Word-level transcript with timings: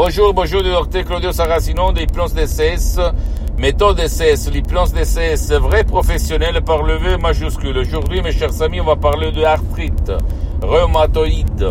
Bonjour, 0.00 0.32
bonjour, 0.32 0.62
le 0.62 0.70
docteur 0.70 1.04
Claudio 1.04 1.32
Saracino 1.32 1.90
de 1.90 1.98
l'hypnose 1.98 2.32
DCS, 2.32 3.00
méthode 3.58 3.96
DCS, 3.96 4.48
l'hypnose 4.52 4.92
DCS, 4.92 5.50
vrai 5.58 5.82
professionnel 5.82 6.62
par 6.62 6.84
le 6.84 6.98
V 6.98 7.16
majuscule. 7.16 7.76
Aujourd'hui, 7.78 8.22
mes 8.22 8.30
chers 8.30 8.62
amis, 8.62 8.80
on 8.80 8.84
va 8.84 8.94
parler 8.94 9.32
de 9.32 9.42
arthrite 9.42 10.12
rhumatoïde, 10.62 11.66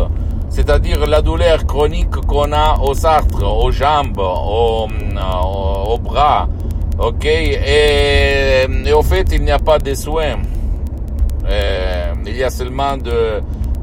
c'est-à-dire 0.50 1.06
la 1.06 1.22
douleur 1.22 1.66
chronique 1.66 2.10
qu'on 2.26 2.52
a 2.52 2.78
aux 2.82 3.06
artres, 3.06 3.44
aux 3.44 3.70
jambes, 3.70 4.18
aux, 4.18 4.88
aux, 5.86 5.98
bras, 5.98 6.50
ok? 6.98 7.24
Et, 7.24 8.66
et, 8.84 8.92
au 8.92 9.02
fait, 9.02 9.28
il 9.32 9.42
n'y 9.42 9.52
a 9.52 9.58
pas 9.58 9.78
de 9.78 9.94
soins. 9.94 10.36
Euh, 11.48 12.12
il 12.26 12.36
y 12.36 12.44
a 12.44 12.50
seulement 12.50 12.98
de, 12.98 13.40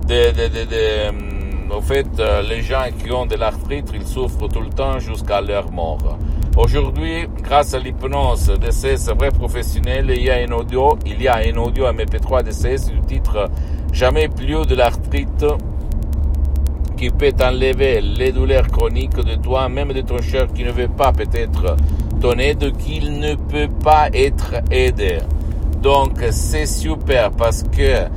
de, 0.08 0.32
de, 0.34 0.66
de 0.66 1.25
au 1.72 1.82
fait, 1.82 2.08
euh, 2.20 2.42
les 2.42 2.62
gens 2.62 2.86
qui 2.98 3.12
ont 3.12 3.26
de 3.26 3.36
l'arthrite, 3.36 3.92
ils 3.94 4.06
souffrent 4.06 4.48
tout 4.48 4.62
le 4.62 4.70
temps 4.70 5.00
jusqu'à 5.00 5.42
leur 5.42 5.72
mort. 5.72 6.18
Aujourd'hui, 6.58 7.28
grâce 7.44 7.74
à 7.74 7.80
l'hypnose 7.80 8.48
DCS 8.60 9.14
vrai 9.18 9.30
professionnel, 9.30 10.12
il 10.16 10.24
y 10.24 10.30
a 10.30 10.36
un 10.36 10.52
audio, 10.52 10.98
il 11.06 11.22
y 11.22 11.28
a 11.28 11.38
un 11.38 11.56
audio 11.58 11.86
MP3 11.86 12.44
DCS 12.44 12.92
du 12.92 13.02
titre 13.02 13.50
Jamais 13.92 14.28
plus 14.28 14.66
de 14.66 14.76
l'arthrite 14.76 15.46
qui 16.98 17.10
peut 17.10 17.34
enlever 17.42 18.02
les 18.02 18.32
douleurs 18.32 18.68
chroniques 18.68 19.16
de 19.16 19.36
toi, 19.36 19.70
même 19.70 19.94
de 19.94 20.02
ton 20.02 20.22
cher 20.22 20.48
qui 20.54 20.64
ne 20.64 20.72
veut 20.72 20.88
pas 20.90 21.12
peut-être 21.12 21.78
ton 22.22 22.34
aide, 22.34 22.76
qu'il 22.78 23.20
ne 23.20 23.36
peut 23.36 23.70
pas 23.84 24.10
être 24.14 24.56
aidé. 24.72 25.20
Donc 25.82 26.22
c'est 26.32 26.66
super 26.66 27.32
parce 27.32 27.64
que 27.64 28.08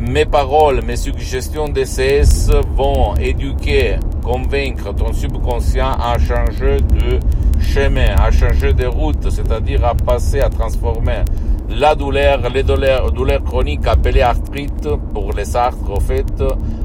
mes 0.00 0.24
paroles, 0.24 0.82
mes 0.82 0.96
suggestions 0.96 1.68
d'ECS 1.68 2.50
vont 2.74 3.14
éduquer, 3.16 3.96
convaincre 4.22 4.94
ton 4.94 5.12
subconscient 5.12 5.92
à 5.92 6.16
changer 6.18 6.78
de 6.80 7.20
chemin, 7.60 8.14
à 8.16 8.30
changer 8.30 8.72
de 8.72 8.86
route, 8.86 9.30
c'est-à-dire 9.30 9.84
à 9.84 9.94
passer, 9.94 10.40
à 10.40 10.48
transformer 10.48 11.24
la 11.68 11.94
douleur, 11.94 12.48
les 12.50 12.62
douleurs, 12.62 13.12
chroniques 13.44 13.86
appelées 13.86 14.22
arthrite 14.22 14.88
pour 15.12 15.32
les 15.32 15.54
artres, 15.54 15.90
au 15.90 16.00
fait, 16.00 16.42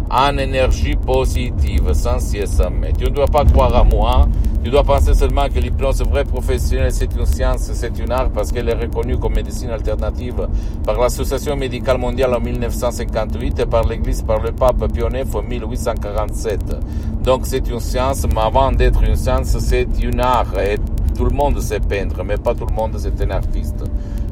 en 0.09 0.37
énergie 0.37 0.95
positive, 0.95 1.93
sans 1.93 2.19
mais. 2.79 2.93
Tu 2.97 3.05
ne 3.05 3.09
dois 3.09 3.27
pas 3.27 3.45
croire 3.45 3.75
à 3.75 3.83
moi, 3.83 4.27
tu 4.65 4.71
dois 4.71 4.83
penser 4.83 5.13
seulement 5.13 5.47
que 5.47 5.59
l'hypnose 5.59 6.01
vraie 6.01 6.23
professionnelle, 6.23 6.91
c'est 6.91 7.13
une 7.15 7.27
science, 7.27 7.69
c'est 7.71 7.99
une 7.99 8.11
art, 8.11 8.31
parce 8.31 8.51
qu'elle 8.51 8.67
est 8.67 8.73
reconnue 8.73 9.15
comme 9.15 9.35
médecine 9.35 9.69
alternative 9.69 10.47
par 10.83 10.99
l'Association 10.99 11.55
médicale 11.55 11.99
mondiale 11.99 12.33
en 12.33 12.39
1958 12.39 13.59
et 13.59 13.65
par 13.67 13.87
l'Église, 13.87 14.23
par 14.23 14.41
le 14.41 14.51
pape 14.51 14.91
Pie 14.91 15.03
en 15.03 15.43
1847. 15.43 16.61
Donc 17.23 17.41
c'est 17.43 17.67
une 17.69 17.79
science, 17.79 18.25
mais 18.27 18.41
avant 18.41 18.71
d'être 18.71 19.03
une 19.03 19.15
science, 19.15 19.55
c'est 19.59 19.87
une 20.01 20.19
art. 20.19 20.57
Et 20.59 20.79
tout 21.15 21.25
le 21.25 21.31
monde 21.35 21.59
sait 21.61 21.79
peindre, 21.79 22.23
mais 22.23 22.37
pas 22.37 22.55
tout 22.55 22.65
le 22.65 22.73
monde 22.73 22.97
c'est 22.97 23.21
un 23.21 23.29
artiste. 23.29 23.83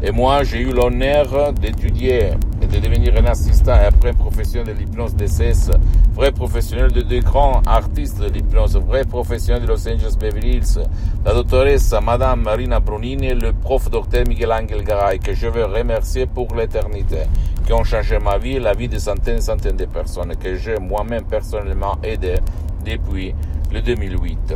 Et 0.02 0.11
moi, 0.11 0.44
j'ai 0.44 0.61
eu 0.61 0.72
l'honneur 0.72 1.54
d'étudier 1.54 2.31
de 2.74 2.80
devenir 2.80 3.14
un 3.18 3.26
assistant 3.26 3.76
et 3.76 3.86
après 3.86 4.10
un 4.10 4.14
professionnel 4.14 4.74
de 4.74 4.80
l'hypnose 4.80 5.16
DCS, 5.16 5.70
vrai 6.16 6.32
professionnel 6.32 6.92
de 6.92 7.02
deux 7.02 7.20
grands 7.20 7.62
artistes 7.68 8.20
de 8.20 8.28
l'hypnose, 8.28 8.76
vrai 8.78 9.04
professionnel 9.06 9.62
de 9.62 9.68
Los 9.68 9.88
Angeles 9.88 10.16
Beverly 10.20 10.58
Hills, 10.58 10.80
la 11.24 11.34
doctoresse 11.34 11.94
Madame 12.02 12.42
Marina 12.42 12.80
Brunini 12.80 13.28
et 13.28 13.36
le 13.36 13.54
prof 13.54 13.92
docteur 13.92 14.24
Miguel 14.28 14.52
Angel 14.52 14.84
Garay, 14.84 15.20
que 15.20 15.34
je 15.34 15.48
veux 15.48 15.66
remercier 15.66 16.26
pour 16.26 16.48
l'éternité, 16.56 17.24
qui 17.64 17.74
ont 17.74 17.84
changé 17.84 18.18
ma 18.18 18.40
vie 18.40 18.56
et 18.56 18.60
la 18.60 18.74
vie 18.74 18.90
de 18.90 18.98
centaines 18.98 19.38
et 19.38 19.42
centaines 19.42 19.78
de 19.78 19.86
personnes 19.86 20.36
que 20.36 20.56
j'ai 20.56 20.80
moi-même 20.80 21.26
personnellement 21.26 21.98
aidé 22.04 22.38
depuis 22.84 23.36
le 23.72 23.82
2008. 23.82 24.56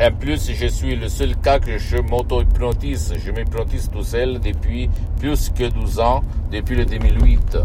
En 0.00 0.10
plus, 0.10 0.50
je 0.52 0.66
suis 0.66 0.96
le 0.96 1.08
seul 1.08 1.36
cas 1.36 1.58
que 1.58 1.76
je 1.76 1.98
m'auto-hypnotise. 1.98 3.14
Je 3.24 3.30
m'hypnotise 3.30 3.90
tout 3.90 4.02
seul 4.02 4.40
depuis 4.40 4.88
plus 5.20 5.50
que 5.50 5.64
12 5.64 6.00
ans, 6.00 6.24
depuis 6.50 6.76
le 6.76 6.86
2008. 6.86 7.58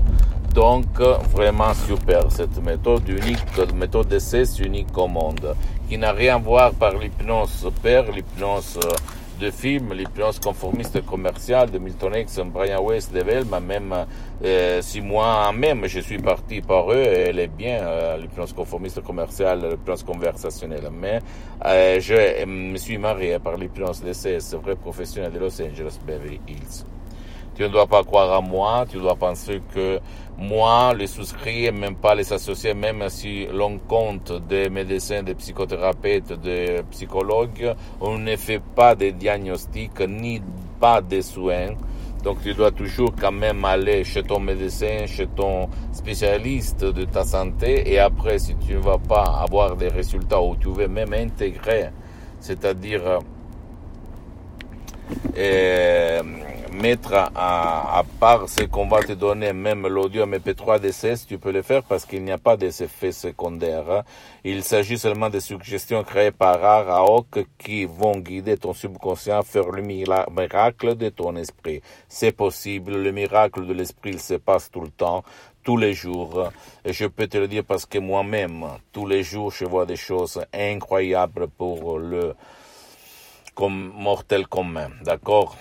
Donc, 0.54 0.86
vraiment 1.32 1.74
super, 1.74 2.30
cette 2.30 2.62
méthode 2.62 3.08
unique, 3.08 3.40
méthode 3.74 4.10
d'essai 4.10 4.44
unique 4.60 4.96
au 4.98 5.08
monde, 5.08 5.56
qui 5.88 5.98
n'a 5.98 6.12
rien 6.12 6.36
à 6.36 6.40
voir 6.40 6.74
par 6.74 6.98
l'hypnose 6.98 7.72
père, 7.82 8.12
l'hypnose 8.12 8.80
de 9.40 9.52
films, 9.52 9.94
l'hypnose 9.94 10.40
conformiste 10.40 11.06
commerciale 11.06 11.70
de 11.70 11.80
Milton 11.80 12.14
Erickson, 12.14 12.46
Brian 12.46 12.82
West, 12.82 13.14
de 13.14 13.22
Velma, 13.22 13.60
même 13.60 14.06
euh, 14.44 14.82
si 14.82 15.02
moi 15.02 15.52
même 15.52 15.86
je 15.88 16.00
suis 16.00 16.18
parti 16.18 16.62
par 16.62 16.92
eux, 16.92 17.04
elle 17.04 17.40
est 17.40 17.48
bien 17.48 17.80
euh, 17.82 18.18
l'hypnose 18.18 18.54
conformiste 18.54 19.02
commerciale, 19.02 19.70
l'hypnose 19.70 20.04
conversationnelle, 20.04 20.90
mais 20.92 21.20
euh, 21.66 22.00
je 22.00 22.46
me 22.46 22.78
suis 22.78 22.98
marié 22.98 23.40
par 23.40 23.58
l'hypnose 23.58 24.02
d'essai, 24.02 24.38
vrai 24.62 24.76
professionnel 24.76 25.32
de 25.32 25.40
Los 25.40 25.62
Angeles, 25.62 26.00
Beverly 26.06 26.40
Hills. 26.48 26.86
Tu 27.58 27.64
ne 27.64 27.70
dois 27.70 27.88
pas 27.88 28.04
croire 28.04 28.32
à 28.34 28.40
moi, 28.40 28.86
tu 28.88 29.00
dois 29.00 29.16
penser 29.16 29.64
que 29.74 30.00
moi, 30.38 30.94
les 30.94 31.08
souscrits, 31.08 31.72
même 31.72 31.96
pas 31.96 32.14
les 32.14 32.32
associés, 32.32 32.76
même 32.76 33.04
si 33.10 33.48
l'on 33.48 33.80
compte 33.80 34.32
des 34.48 34.70
médecins, 34.70 35.24
des 35.24 35.34
psychothérapeutes, 35.34 36.34
des 36.40 36.84
psychologues, 36.92 37.74
on 38.00 38.20
ne 38.20 38.36
fait 38.36 38.62
pas 38.76 38.94
de 38.94 39.10
diagnostics 39.10 40.00
ni 40.08 40.40
pas 40.80 41.02
de 41.02 41.20
soins. 41.20 41.74
Donc 42.24 42.44
tu 42.44 42.54
dois 42.54 42.70
toujours 42.70 43.12
quand 43.20 43.32
même 43.32 43.66
aller 43.66 44.04
chez 44.04 44.22
ton 44.22 44.40
médecin, 44.40 45.08
chez 45.08 45.26
ton 45.26 45.68
spécialiste 45.94 46.86
de 46.86 47.06
ta 47.06 47.24
santé 47.24 47.92
et 47.92 47.98
après 47.98 48.38
si 48.38 48.56
tu 48.58 48.74
ne 48.74 48.80
vas 48.80 49.00
pas 49.00 49.24
avoir 49.42 49.76
des 49.76 49.88
résultats 49.88 50.42
ou 50.44 50.56
tu 50.58 50.70
veux 50.70 50.88
même 50.88 51.14
intégrer, 51.14 51.90
c'est-à-dire 52.40 53.22
euh, 55.38 56.22
mettre 56.78 57.14
à, 57.14 58.04
part 58.20 58.48
ce 58.48 58.64
qu'on 58.66 58.88
va 58.88 59.02
te 59.02 59.14
donner, 59.14 59.54
même 59.54 59.88
l'audio 59.88 60.26
MP3 60.26 60.80
DCS, 60.80 61.26
tu 61.28 61.38
peux 61.38 61.52
le 61.52 61.62
faire 61.62 61.84
parce 61.84 62.06
qu'il 62.06 62.24
n'y 62.24 62.32
a 62.32 62.38
pas 62.38 62.56
d'effets 62.56 63.12
secondaires. 63.12 63.90
Hein. 63.90 64.04
Il 64.44 64.64
s'agit 64.64 64.98
seulement 64.98 65.30
de 65.30 65.40
suggestions 65.40 66.04
créées 66.04 66.32
par 66.32 66.64
Araok 66.64 67.46
qui 67.58 67.86
vont 67.86 68.18
guider 68.18 68.58
ton 68.58 68.74
subconscient 68.74 69.40
à 69.40 69.44
faire 69.44 69.70
le 69.70 69.82
miracle 69.82 70.96
de 70.96 71.10
ton 71.10 71.36
esprit. 71.36 71.82
C'est 72.08 72.32
possible, 72.32 72.98
le 72.98 73.12
miracle 73.12 73.66
de 73.66 73.74
l'esprit, 73.74 74.12
il 74.12 74.20
se 74.20 74.36
passe 74.36 74.70
tout 74.70 74.82
le 74.82 74.90
temps, 74.90 75.24
tous 75.64 75.78
les 75.78 75.94
jours. 75.94 76.52
Et 76.86 76.94
je 76.94 77.06
peux 77.06 77.28
te 77.28 77.38
le 77.38 77.48
dire 77.48 77.64
parce 77.64 77.86
que 77.86 77.98
moi-même, 77.98 78.66
tous 78.92 79.08
les 79.08 79.24
jours, 79.24 79.52
je 79.52 79.66
vois 79.66 79.86
des 79.86 79.96
choses 79.96 80.40
incroyables 80.54 81.48
pour 81.48 81.98
le 81.98 82.36
comme 83.58 83.92
mortel 83.96 84.48
commun. 84.48 84.92
D'accord? 85.04 85.58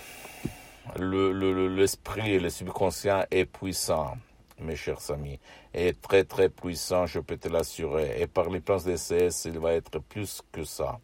L'esprit 0.99 2.35
le, 2.35 2.39
le 2.39 2.51
subconscient 2.51 3.25
est 3.31 3.47
puissant, 3.47 4.19
mes 4.61 4.77
chers 4.77 5.11
amis, 5.11 5.41
est 5.73 5.99
très 6.01 6.25
très 6.25 6.51
puissant, 6.51 7.07
je 7.07 7.21
peux 7.21 7.39
te 7.39 7.49
l'assurer. 7.49 8.21
Et 8.21 8.27
par 8.27 8.51
les 8.51 8.61
plans 8.61 8.77
DCS, 8.77 9.47
il 9.47 9.59
va 9.59 9.73
être 9.73 9.99
plus 9.99 10.43
que 10.53 10.63
ça. 10.63 10.99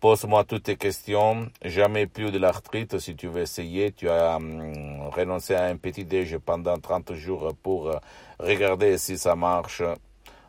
Pose-moi 0.00 0.44
toutes 0.44 0.64
tes 0.64 0.76
questions. 0.76 1.50
Jamais 1.62 2.06
plus 2.06 2.30
de 2.30 2.38
l'arthrite. 2.38 2.98
Si 2.98 3.14
tu 3.16 3.28
veux 3.28 3.42
essayer, 3.42 3.92
tu 3.92 4.08
as 4.08 4.36
hum, 4.36 5.08
renoncé 5.10 5.54
à 5.54 5.64
un 5.66 5.76
petit 5.76 6.04
déj 6.06 6.38
pendant 6.38 6.78
30 6.78 7.12
jours 7.14 7.54
pour 7.62 7.88
euh, 7.88 7.98
regarder 8.38 8.96
si 8.96 9.18
ça 9.18 9.34
marche. 9.34 9.82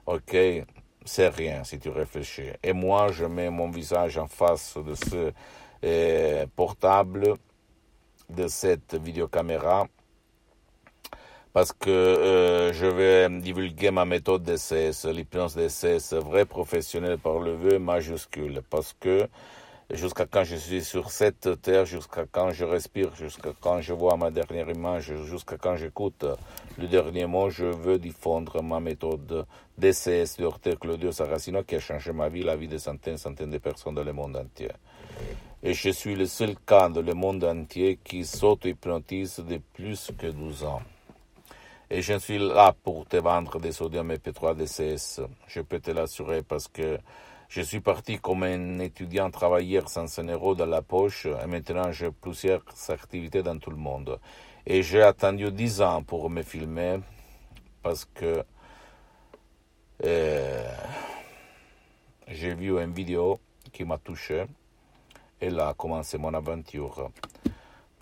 Ok, 0.06 0.35
c'est 1.06 1.30
rien 1.30 1.64
si 1.64 1.80
tu 1.80 1.90
réfléchis. 1.90 2.50
Et 2.64 2.74
moi, 2.74 3.12
je 3.12 3.25
mets 3.25 3.50
mon 3.50 3.69
visage 3.69 4.18
en 4.18 4.28
face 4.28 4.78
de 4.78 4.94
ce 4.94 5.31
portable 6.56 7.36
de 8.30 8.47
cette 8.47 8.96
vidéocaméra. 8.96 9.88
Parce 11.53 11.72
que 11.72 11.90
euh, 11.90 12.74
je 12.74 12.86
vais 12.86 13.30
divulguer 13.40 13.90
ma 13.90 14.03
méthode 14.03 14.44
d'essai, 14.44 14.91
l'hypnose 15.06 15.56
d'essai, 15.56 16.00
vrai 16.12 16.46
professionnel 16.46 17.18
par 17.18 17.40
le 17.40 17.53
vœu 17.53 17.79
majuscule, 17.79 18.61
parce 18.70 18.94
que 18.99 19.29
jusqu'à 19.90 20.26
quand 20.26 20.43
je 20.43 20.55
suis 20.55 20.84
sur 20.84 21.11
cette 21.11 21.61
terre, 21.61 21.85
jusqu'à 21.85 22.26
quand 22.32 22.52
je 22.52 22.66
respire, 22.66 23.14
jusqu'à 23.16 23.52
quand 23.59 23.82
je 23.82 23.93
vois 23.93 24.17
ma 24.17 24.32
dernière 24.32 24.70
image, 24.70 25.14
jusqu'à 25.26 25.58
quand 25.58 25.76
j'écoute 25.76 26.26
le 26.78 26.87
dernier 26.87 27.26
mot, 27.26 27.49
je 27.49 27.66
veux 27.66 27.99
diffondre 27.99 28.61
ma 28.64 28.79
méthode 28.79 29.46
d'essai 29.78 30.26
de 30.37 30.46
Ortega 30.46 30.76
Claudio 30.76 31.11
Saracino 31.11 31.64
qui 31.64 31.76
a 31.76 31.79
changé 31.79 32.11
ma 32.11 32.29
vie, 32.29 32.43
la 32.43 32.55
vie 32.55 32.67
de 32.67 32.78
centaines, 32.78 33.17
centaines 33.17 33.52
de 33.52 33.58
personnes 33.58 33.96
dans 33.96 34.03
le 34.03 34.14
monde 34.14 34.35
entier 34.37 34.70
et 35.66 35.73
je 35.73 35.90
suis 35.90 36.14
le 36.14 36.28
seul 36.28 36.55
cas 36.67 36.90
dans 36.90 37.02
le 37.02 37.16
monde 37.16 37.43
entier 37.43 37.97
qui 38.03 38.23
s'auto-hypnotise 38.23 39.40
de 39.40 39.59
plus 39.73 40.11
que 40.16 40.28
12 40.28 40.64
ans. 40.64 40.84
Et 41.90 42.03
je 42.03 42.20
suis 42.20 42.37
là 42.37 42.76
pour 42.84 43.08
te 43.08 43.17
vendre 43.17 43.59
des 43.59 43.72
sodium 43.72 44.11
MP3 44.11 44.55
DCS. 44.55 45.22
Je 45.47 45.61
peux 45.61 45.79
te 45.79 45.90
l'assurer 45.90 46.43
parce 46.43 46.67
que 46.67 46.99
je 47.50 47.62
suis 47.62 47.80
parti 47.80 48.18
comme 48.20 48.44
un 48.44 48.80
étudiant 48.80 49.30
travailleur 49.30 49.90
sans 49.90 50.20
un 50.20 50.28
euro 50.28 50.56
dans 50.56 50.66
la 50.66 50.82
poche 50.82 51.26
et 51.26 51.47
maintenant 51.47 51.92
j'ai 51.92 52.12
plusieurs 52.12 52.64
activités 52.90 53.44
dans 53.44 53.58
tout 53.58 53.72
le 53.72 53.78
monde. 53.78 54.20
Et 54.66 54.82
j'ai 54.82 55.03
attendu 55.03 55.52
10 55.52 55.82
ans 55.82 56.03
pour 56.03 56.30
me 56.30 56.42
filmer 56.42 57.00
parce 57.84 58.06
que 58.06 58.44
euh, 60.03 60.72
j'ai 62.28 62.56
vu 62.56 62.80
une 62.82 62.94
vidéo 62.94 63.40
qui 63.72 63.86
m'a 63.86 63.97
touché. 63.97 64.46
Et 65.40 65.50
là 65.50 65.70
a 65.70 65.74
commencé 65.74 66.18
mon 66.18 66.34
aventure 66.34 67.12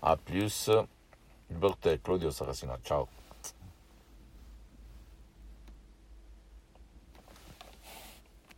À 0.02 0.16
plus, 0.16 0.70
docteur 1.48 1.96
Claudio 2.02 2.32
Saracino. 2.32 2.72
Ciao. 2.84 3.17